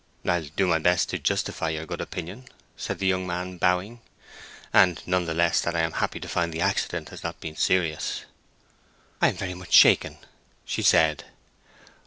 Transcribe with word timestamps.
"I'll 0.25 0.45
do 0.55 0.65
my 0.65 0.79
best 0.79 1.09
to 1.09 1.19
justify 1.19 1.69
your 1.69 1.85
good 1.85 2.01
opinion," 2.01 2.45
said 2.75 2.97
the 2.97 3.05
young 3.05 3.27
man, 3.27 3.57
bowing. 3.59 4.01
"And 4.73 4.99
none 5.05 5.25
the 5.25 5.35
less 5.35 5.61
that 5.61 5.75
I 5.75 5.81
am 5.81 5.91
happy 5.91 6.19
to 6.21 6.27
find 6.27 6.51
the 6.51 6.59
accident 6.59 7.09
has 7.09 7.21
not 7.23 7.39
been 7.39 7.55
serious." 7.55 8.25
"I 9.21 9.27
am 9.27 9.35
very 9.37 9.53
much 9.53 9.73
shaken," 9.73 10.17
she 10.65 10.81
said. 10.81 11.25